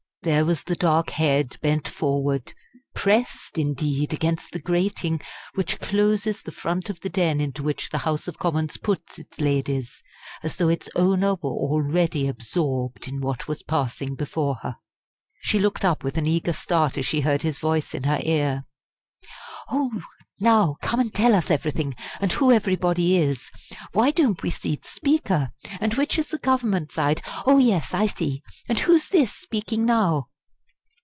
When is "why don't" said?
23.93-24.41